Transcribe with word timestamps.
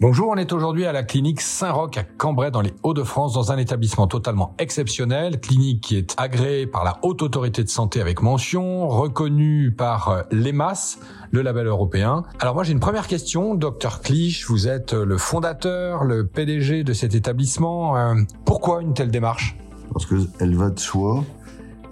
Bonjour, 0.00 0.28
on 0.28 0.36
est 0.36 0.52
aujourd'hui 0.52 0.86
à 0.86 0.92
la 0.92 1.02
clinique 1.04 1.40
Saint-Roch 1.40 1.96
à 1.96 2.02
Cambrai 2.02 2.50
dans 2.50 2.60
les 2.60 2.74
Hauts-de-France 2.82 3.32
dans 3.32 3.52
un 3.52 3.58
établissement 3.58 4.06
totalement 4.06 4.54
exceptionnel, 4.58 5.40
clinique 5.40 5.82
qui 5.82 5.96
est 5.96 6.14
agréée 6.18 6.66
par 6.66 6.84
la 6.84 6.98
Haute 7.02 7.22
Autorité 7.22 7.62
de 7.62 7.68
Santé 7.68 8.00
avec 8.00 8.20
mention, 8.20 8.88
reconnue 8.88 9.70
par 9.70 10.08
euh, 10.08 10.22
l'EMAS, 10.32 10.98
le 11.30 11.42
label 11.42 11.68
européen. 11.68 12.24
Alors 12.40 12.54
moi 12.54 12.64
j'ai 12.64 12.72
une 12.72 12.80
première 12.80 13.06
question, 13.06 13.54
docteur 13.54 14.00
Clich, 14.00 14.44
vous 14.48 14.66
êtes 14.66 14.92
le 14.92 15.16
fondateur, 15.16 16.04
le 16.04 16.26
PDG 16.26 16.82
de 16.82 16.92
cet 16.92 17.14
établissement. 17.14 17.96
Euh, 17.96 18.14
pourquoi 18.44 18.82
une 18.82 18.94
telle 18.94 19.12
démarche? 19.12 19.56
Parce 19.92 20.06
qu'elle 20.06 20.56
va 20.56 20.70
de 20.70 20.80
soi 20.80 21.24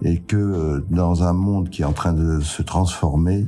et 0.02 0.20
que 0.20 0.36
euh, 0.36 0.84
dans 0.90 1.22
un 1.22 1.32
monde 1.32 1.70
qui 1.70 1.82
est 1.82 1.86
en 1.86 1.92
train 1.92 2.12
de 2.12 2.40
se 2.40 2.62
transformer, 2.62 3.46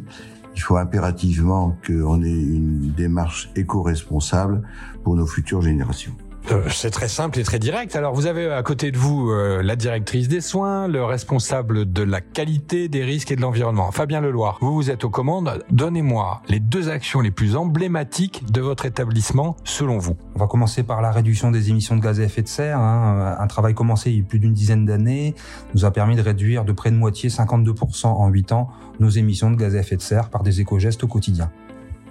il 0.55 0.61
faut 0.61 0.77
impérativement 0.77 1.77
qu'on 1.87 2.23
ait 2.23 2.29
une 2.29 2.93
démarche 2.93 3.51
éco-responsable 3.57 4.63
pour 5.03 5.17
nos 5.17 5.27
futures 5.27 5.63
générations. 5.63 6.17
Euh, 6.51 6.69
c'est 6.71 6.91
très 6.91 7.09
simple 7.09 7.39
et 7.39 7.43
très 7.43 7.59
direct. 7.59 7.97
Alors 7.97 8.15
vous 8.15 8.27
avez 8.27 8.53
à 8.53 8.63
côté 8.63 8.91
de 8.91 8.99
vous 8.99 9.31
euh, 9.31 9.63
la 9.63 9.77
directrice 9.77 10.29
des 10.29 10.41
soins, 10.41 10.89
le 10.89 11.05
responsable 11.05 11.91
de 11.91 12.03
la 12.03 12.21
qualité, 12.21 12.89
des 12.89 13.03
risques 13.03 13.31
et 13.31 13.37
de 13.37 13.41
l'environnement, 13.41 13.91
Fabien 13.93 14.21
Leloir. 14.21 14.59
Vous 14.61 14.75
vous 14.75 14.91
êtes 14.91 15.05
aux 15.05 15.11
commandes. 15.11 15.65
Donnez-moi 15.71 16.43
les 16.49 16.61
deux 16.61 16.91
actions 16.91 17.21
les 17.21 17.31
plus 17.31 17.57
emblématiques 17.57 18.45
de 18.53 18.61
votre 18.61 18.85
établissement 18.85 19.57
selon 19.65 19.99
vous. 19.99 20.17
On 20.35 20.39
va 20.39 20.47
commencer 20.47 20.83
par 20.83 21.01
la 21.01 21.11
réduction 21.11 21.51
des 21.51 21.71
émissions 21.71 21.97
de 21.97 22.03
gaz 22.03 22.21
à 22.21 22.25
effet 22.25 22.43
de 22.43 22.49
serre. 22.49 22.79
Hein. 22.79 23.37
Un 23.39 23.47
travail 23.47 23.75
commencé 23.75 24.11
il 24.11 24.19
y 24.19 24.21
a 24.21 24.25
plus 24.25 24.39
d'une 24.39 24.53
dizaine 24.53 24.85
d'années 24.85 25.35
nous 25.75 25.85
a 25.85 25.91
permis 25.91 26.17
de 26.17 26.23
réduire 26.23 26.65
de 26.65 26.73
près 26.73 26.91
de 26.91 26.97
moitié, 26.97 27.29
52% 27.29 28.07
en 28.07 28.29
8 28.29 28.53
ans, 28.53 28.69
nos 29.01 29.09
émissions 29.09 29.51
de 29.51 29.57
gaz 29.57 29.75
à 29.77 29.81
effet 29.81 29.97
de 29.97 30.03
serre 30.03 30.31
par 30.31 30.43
des 30.43 30.61
éco-gestes 30.61 31.05
au 31.05 31.09
quotidien. 31.09 31.51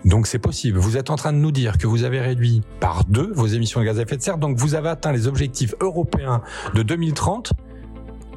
Donc 0.05 0.27
c'est 0.27 0.39
possible. 0.39 0.79
Vous 0.79 0.97
êtes 0.97 1.09
en 1.09 1.15
train 1.15 1.33
de 1.33 1.37
nous 1.37 1.51
dire 1.51 1.77
que 1.77 1.87
vous 1.87 2.03
avez 2.03 2.19
réduit 2.19 2.61
par 2.79 3.03
deux 3.05 3.31
vos 3.33 3.47
émissions 3.47 3.79
de 3.79 3.85
gaz 3.85 3.99
à 3.99 4.03
effet 4.03 4.17
de 4.17 4.21
serre, 4.21 4.37
donc 4.37 4.57
vous 4.57 4.75
avez 4.75 4.89
atteint 4.89 5.11
les 5.11 5.27
objectifs 5.27 5.75
européens 5.79 6.41
de 6.73 6.83
2030 6.83 7.53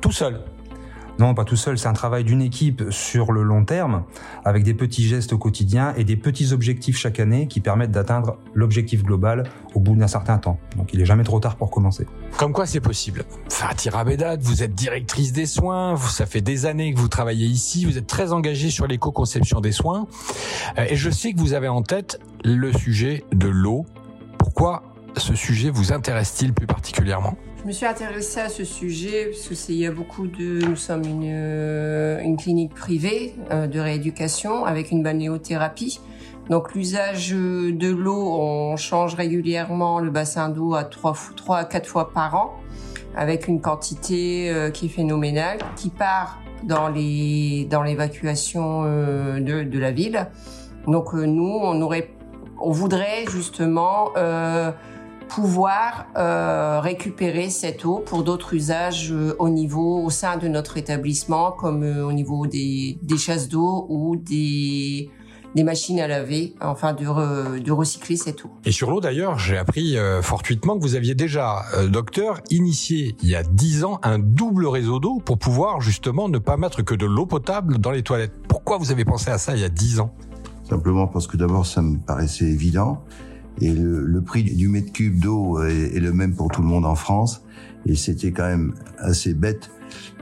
tout 0.01 0.13
seul. 0.13 0.41
Non, 1.19 1.35
pas 1.35 1.45
tout 1.45 1.57
seul, 1.57 1.79
c'est 1.79 1.89
un 1.89 1.95
travail 1.95 2.25
d'une 2.25 2.43
équipe 2.43 2.85
sur 2.91 3.33
le 3.33 3.43
long 3.43 3.65
terme, 3.65 4.05
avec 4.45 4.65
des 4.65 4.75
petits 4.75 5.07
gestes 5.07 5.33
au 5.33 5.39
quotidien 5.39 5.95
et 5.97 6.05
des 6.05 6.17
petits 6.17 6.53
objectifs 6.53 6.99
chaque 6.99 7.21
année 7.21 7.49
qui 7.49 7.61
permettent 7.61 7.91
d'atteindre 7.91 8.39
l'objectif 8.55 9.03
global 9.03 9.45
au 9.75 9.81
bout 9.81 9.97
d'un 9.97 10.09
certain 10.09 10.37
temps. 10.37 10.59
Donc 10.77 10.93
il 10.93 11.01
est 11.01 11.07
jamais 11.07 11.25
trop 11.25 11.41
tard 11.41 11.57
pour 11.57 11.71
commencer. 11.71 12.07
Comme 12.37 12.53
quoi 12.53 12.67
c'est 12.67 12.81
possible. 12.81 13.25
Fatih 13.49 13.89
Abedad, 13.89 14.43
vous 14.43 14.63
êtes 14.63 14.75
directrice 14.75 15.33
des 15.33 15.47
soins, 15.47 15.95
vous, 15.95 16.09
ça 16.09 16.27
fait 16.27 16.43
des 16.43 16.67
années 16.67 16.93
que 16.93 16.99
vous 16.99 17.09
travaillez 17.09 17.47
ici, 17.47 17.87
vous 17.87 17.97
êtes 17.97 18.07
très 18.07 18.33
engagée 18.33 18.71
sur 18.71 18.87
l'éco-conception 18.87 19.61
des 19.61 19.73
soins, 19.73 20.07
euh, 20.79 20.85
et 20.89 20.97
je 20.97 21.09
sais 21.09 21.33
que 21.33 21.39
vous 21.39 21.55
avez 21.55 21.69
en 21.69 21.83
tête 21.83 22.21
le 22.45 22.73
sujet 22.73 23.25
de 23.33 23.49
l'eau. 23.49 23.87
Pourquoi 24.39 24.83
ce 25.21 25.35
sujet 25.35 25.71
vous 25.71 25.93
intéresse-t-il 25.93 26.53
plus 26.53 26.67
particulièrement? 26.67 27.37
Je 27.63 27.67
me 27.67 27.73
suis 27.73 27.87
intéressée 27.87 28.41
à 28.41 28.49
ce 28.49 28.65
sujet 28.65 29.31
parce 29.31 29.49
que 29.49 29.73
il 29.73 29.79
y 29.79 29.87
a 29.87 29.91
beaucoup 29.91 30.27
de, 30.27 30.65
nous 30.65 30.77
sommes 30.77 31.05
une, 31.05 31.25
euh, 31.25 32.37
clinique 32.37 32.75
privée 32.75 33.35
euh, 33.51 33.67
de 33.67 33.81
rééducation 33.81 34.65
avec 34.65 34.91
une 34.91 35.03
balnéothérapie. 35.03 36.01
Donc 36.49 36.75
l'usage 36.75 37.31
de 37.31 37.91
l'eau, 37.91 38.31
on 38.39 38.77
change 38.77 39.17
régulièrement 39.17 39.99
le 39.99 40.11
bassin 40.11 40.49
d'eau 40.49 40.75
à 40.75 40.85
3, 40.85 41.17
3 41.35 41.57
à 41.57 41.65
4 41.65 41.89
fois 41.89 42.13
par 42.13 42.37
an 42.37 42.55
avec 43.17 43.49
une 43.49 43.61
quantité 43.61 44.51
euh, 44.51 44.71
qui 44.71 44.87
est 44.87 44.91
phénoménale, 44.91 45.59
qui 45.75 45.91
part 45.91 46.39
dans 46.63 46.89
les 46.89 47.67
dans 47.69 47.83
l'évacuation 47.83 48.85
de, 48.85 49.79
la 49.79 49.91
ville. 49.91 50.29
Donc 50.87 51.15
nous, 51.15 51.61
on 52.61 52.71
voudrait 52.71 53.25
justement 53.29 54.13
pouvoir 55.29 56.07
euh, 56.17 56.81
récupérer 56.81 57.51
cette 57.51 57.85
eau 57.85 58.03
pour 58.05 58.23
d'autres 58.23 58.55
usages 58.55 59.13
euh, 59.13 59.35
au 59.39 59.49
niveau 59.49 60.03
au 60.03 60.11
sein 60.11 60.37
de 60.37 60.49
notre 60.49 60.77
établissement 60.77 61.53
comme 61.53 61.83
euh, 61.83 62.07
au 62.07 62.13
niveau 62.13 62.47
des, 62.47 62.99
des 63.03 63.17
chasses 63.17 63.49
d'eau 63.49 63.87
ou 63.89 64.17
des 64.17 65.11
des 65.55 65.65
machines 65.65 65.99
à 66.01 66.07
laver, 66.07 66.55
enfin 66.61 66.93
de, 66.93 67.59
de 67.59 67.73
recycler 67.73 68.17
cette 68.17 68.45
eau. 68.45 68.51
Et 68.67 68.73
sur 68.73 68.91
l'eau 68.91 69.01
d'ailleurs, 69.01 69.39
j'ai 69.39 69.57
appris 69.57 69.97
fortuitement 70.21 70.77
que 70.77 70.83
vous 70.83 70.97
aviez 70.97 71.15
déjà, 71.15 71.65
docteur, 71.89 72.43
initié 72.51 73.17
il 73.23 73.31
y 73.31 73.35
a 73.37 73.43
dix 73.43 73.83
ans 73.83 73.99
un 74.03 74.19
double 74.19 74.67
réseau 74.67 75.01
d'eau 75.01 75.19
pour 75.25 75.39
pouvoir 75.39 75.81
justement 75.81 76.29
ne 76.29 76.37
pas 76.37 76.59
mettre 76.59 76.83
que 76.83 76.95
de 76.95 77.07
l'eau 77.07 77.25
potable 77.25 77.79
dans 77.79 77.91
les 77.91 78.03
toilettes. 78.03 78.35
Pourquoi 78.49 78.77
vous 78.77 78.91
avez 78.91 79.07
pensé 79.07 79.31
à 79.31 79.39
ça 79.39 79.55
il 79.55 79.63
y 79.63 79.65
a 79.65 79.71
dix 79.71 79.99
ans? 79.99 80.13
Simplement 80.69 81.07
parce 81.07 81.27
que 81.27 81.39
d'abord 81.39 81.65
ça 81.65 81.81
me 81.81 81.97
paraissait 81.97 82.45
évident 82.45 83.03
et 83.61 83.73
le, 83.73 84.05
le, 84.05 84.21
prix 84.21 84.43
du 84.43 84.69
mètre 84.69 84.93
cube 84.93 85.19
d'eau 85.19 85.63
est, 85.63 85.97
est, 85.97 86.01
le 86.01 86.13
même 86.13 86.35
pour 86.35 86.49
tout 86.49 86.63
le 86.63 86.69
monde 86.69 86.85
en 86.85 86.95
France. 86.95 87.43
Et 87.87 87.95
c'était 87.95 88.33
quand 88.33 88.47
même 88.47 88.75
assez 88.99 89.33
bête 89.33 89.71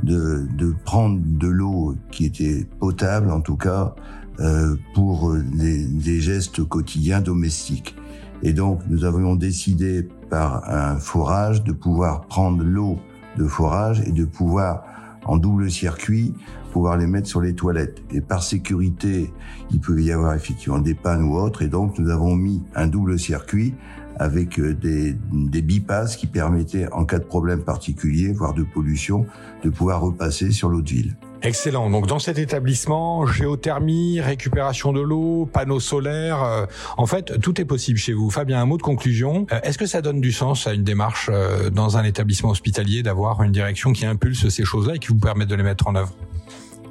de, 0.03 0.47
de 0.57 0.75
prendre 0.85 1.21
de 1.25 1.49
l'eau 1.49 1.97
qui 2.11 2.27
était 2.27 2.67
potable, 2.79 3.31
en 3.31 3.41
tout 3.41 3.57
cas, 3.57 3.95
euh, 4.41 4.77
pour 4.95 5.35
des, 5.35 5.87
des, 5.87 6.21
gestes 6.21 6.63
quotidiens 6.65 7.21
domestiques. 7.21 7.97
Et 8.43 8.53
donc, 8.53 8.81
nous 8.89 9.05
avions 9.05 9.37
décidé 9.37 10.07
par 10.29 10.69
un 10.69 10.99
forage 10.99 11.65
de 11.65 11.73
pouvoir 11.73 12.27
prendre 12.27 12.63
l'eau 12.63 12.99
de 13.39 13.47
forage 13.47 14.01
et 14.01 14.13
de 14.13 14.25
pouvoir 14.25 14.85
en 15.25 15.37
double 15.37 15.71
circuit, 15.71 16.35
pouvoir 16.73 16.97
les 16.97 17.07
mettre 17.07 17.29
sur 17.29 17.41
les 17.41 17.55
toilettes. 17.55 18.03
Et 18.11 18.21
par 18.21 18.43
sécurité, 18.43 19.33
il 19.71 19.81
peut 19.81 20.01
y 20.01 20.13
avoir 20.13 20.35
effectivement 20.35 20.79
des 20.79 20.95
pannes 20.95 21.23
ou 21.23 21.37
autres, 21.37 21.63
et 21.63 21.69
donc 21.69 21.99
nous 21.99 22.11
avons 22.11 22.35
mis 22.35 22.63
un 22.75 22.87
double 22.87 23.19
circuit 23.19 23.75
avec 24.17 24.61
euh, 24.61 24.75
des, 24.75 25.17
des 25.33 25.63
bipasses 25.63 26.17
qui 26.17 26.27
permettaient, 26.27 26.91
en 26.93 27.05
cas 27.05 27.19
de 27.19 27.25
problème 27.25 27.63
particulier, 27.63 28.33
voire 28.33 28.55
de 28.55 28.63
pollution, 28.63 29.27
de 29.63 29.71
pouvoir 29.71 30.01
repasser 30.01 30.51
sur 30.53 30.69
l'eau 30.69 30.83
de 30.83 30.89
ville. 30.89 31.17
Excellent. 31.45 31.91
Donc 31.91 32.07
dans 32.07 32.19
cet 32.19 32.39
établissement, 32.39 33.27
géothermie, 33.27 34.21
récupération 34.21 34.93
de 34.93 35.01
l'eau, 35.01 35.49
panneaux 35.53 35.81
solaires, 35.81 36.43
euh, 36.43 36.67
en 36.97 37.07
fait, 37.07 37.39
tout 37.41 37.61
est 37.61 37.67
possible 37.67 37.99
chez 37.99 38.15
vous. 38.15 38.31
Fabien, 38.31 38.61
un 38.61 38.65
mot 38.65 38.79
de 38.79 38.83
conclusion. 38.83 39.47
Euh, 39.53 39.61
est-ce 39.63 39.77
que 39.77 39.87
ça 39.87 40.01
donne 40.01 40.21
du 40.21 40.33
sens 40.33 40.67
à 40.67 40.73
une 40.73 40.85
démarche 40.85 41.31
dans 41.73 41.97
un 41.99 42.05
établissement 42.05 42.51
hospitalier 42.51 43.03
d'avoir 43.03 43.43
une 43.43 43.53
direction 43.53 43.93
qui 43.93 44.07
impulse 44.07 44.49
ces 44.49 44.65
choses-là 44.65 44.97
et 44.97 44.99
qui 44.99 45.09
vous 45.09 45.19
permet 45.19 45.47
de 45.47 45.55
les 45.55 45.63
mettre 45.63 45.87
en 45.87 45.95
œuvre? 45.95 46.15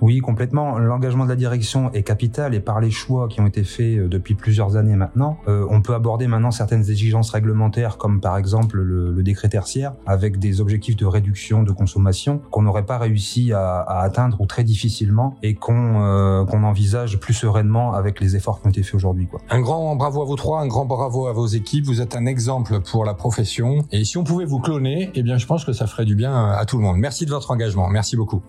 Oui, 0.03 0.19
complètement. 0.19 0.79
L'engagement 0.79 1.23
de 1.23 1.29
la 1.29 1.37
direction 1.37 1.89
est 1.93 2.03
capital 2.03 2.53
et 2.53 2.59
par 2.59 2.81
les 2.81 2.91
choix 2.91 3.29
qui 3.29 3.39
ont 3.39 3.47
été 3.47 3.63
faits 3.63 3.99
euh, 3.99 4.07
depuis 4.09 4.35
plusieurs 4.35 4.75
années 4.75 4.97
maintenant, 4.97 5.37
euh, 5.47 5.65
on 5.69 5.81
peut 5.81 5.93
aborder 5.93 6.27
maintenant 6.27 6.51
certaines 6.51 6.89
exigences 6.89 7.29
réglementaires 7.29 7.97
comme 7.97 8.19
par 8.19 8.37
exemple 8.37 8.81
le, 8.81 9.13
le 9.13 9.23
décret 9.23 9.47
tertiaire 9.47 9.93
avec 10.05 10.39
des 10.39 10.59
objectifs 10.59 10.97
de 10.97 11.05
réduction 11.05 11.63
de 11.63 11.71
consommation 11.71 12.41
qu'on 12.51 12.63
n'aurait 12.63 12.85
pas 12.85 12.97
réussi 12.97 13.53
à, 13.53 13.79
à, 13.79 14.01
atteindre 14.01 14.41
ou 14.41 14.45
très 14.45 14.65
difficilement 14.65 15.37
et 15.41 15.55
qu'on 15.55 16.01
euh, 16.01 16.43
qu'on 16.43 16.63
envisage 16.63 17.17
plus 17.21 17.33
sereinement 17.33 17.93
avec 17.93 18.19
les 18.19 18.35
efforts 18.35 18.59
qui 18.59 18.67
ont 18.67 18.71
été 18.71 18.83
faits 18.83 18.95
aujourd'hui. 18.95 19.29
Un 19.49 19.61
grand 19.61 19.95
bravo 19.95 20.21
à 20.21 20.25
vous 20.25 20.35
trois, 20.35 20.59
un 20.59 20.67
grand 20.67 20.83
bravo 20.83 21.27
à 21.27 21.31
vos 21.31 21.47
équipes. 21.47 21.85
Vous 21.85 22.01
êtes 22.01 22.17
un 22.17 22.25
exemple 22.25 22.81
pour 22.81 23.05
la 23.05 23.13
profession 23.13 23.85
et 23.93 24.03
si 24.03 24.17
on 24.17 24.25
pouvait 24.25 24.43
vous 24.43 24.59
cloner, 24.59 25.11
eh 25.15 25.23
bien 25.23 25.37
je 25.37 25.45
pense 25.45 25.63
que 25.63 25.71
ça 25.71 25.87
ferait 25.87 26.03
du 26.03 26.15
bien 26.15 26.49
à 26.49 26.65
tout 26.65 26.75
le 26.75 26.83
monde. 26.83 26.97
Merci 26.97 27.25
de 27.25 27.29
votre 27.29 27.51
engagement. 27.51 27.87
Merci 27.87 28.17
beaucoup. 28.17 28.41